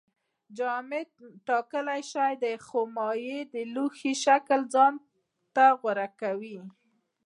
جامد 0.57 1.09
ټاکلی 1.47 2.01
شکل 2.11 2.31
لري 2.41 2.53
خو 2.65 2.79
مایع 2.95 3.39
د 3.53 3.55
لوښي 3.73 4.13
شکل 4.25 4.61
ځان 4.73 4.93
ته 5.55 5.65
غوره 5.79 6.07
کوي 6.21 6.57